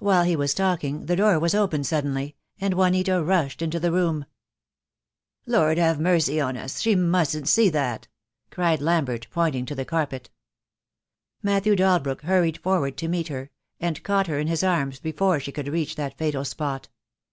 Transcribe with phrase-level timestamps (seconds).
[0.00, 4.16] While he was talking, the door was opened suddenly, and Juanita rushed into the room.
[4.16, 5.66] QO THE DAY WILL COME.
[5.66, 8.08] "Lord have mercy on us, she musn't see that,"
[8.50, 10.30] cried Lambert, pointing to the carpet.
[11.44, 15.52] Matthew Dalbrook hurried forward to meet her, and caught her in his arms before she
[15.52, 16.88] could reach that fatal spot.